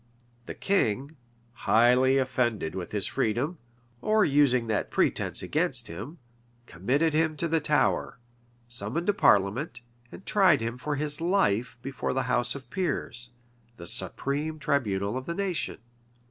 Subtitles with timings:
[0.47, 1.17] {1478.} The king,
[1.71, 3.59] highly offended with his freedom,
[4.01, 6.17] or using that pretence against him,
[6.65, 8.17] committed him to the Tower,[]
[8.67, 13.29] summoned a parliament, and tried him for his life before the house of peers,
[13.77, 15.77] the supreme tribunal of the nation.